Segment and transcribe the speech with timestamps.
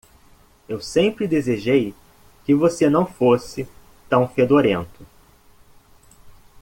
[0.67, 1.93] Eu sempre desejei
[2.43, 3.67] que você não fosse
[4.09, 5.05] tão fedorento.